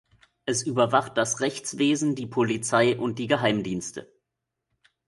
Es 0.45 0.63
überwacht 0.63 1.15
das 1.15 1.41
Rechtswesen, 1.41 2.15
die 2.15 2.25
Polizei 2.25 2.97
und 2.97 3.19
die 3.19 3.27
Geheimdienste. 3.27 4.11